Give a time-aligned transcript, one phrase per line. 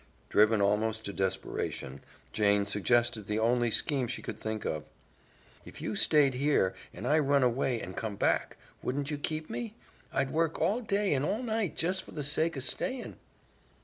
[0.29, 2.03] Driven almost to desperation,
[2.33, 4.83] Jane suggested the only scheme she could think of.
[5.63, 9.75] "If you stayed here and I run away and came back, wouldn't you keep me?
[10.11, 13.17] I'd work all day and all night jes' for the sake of stayin'."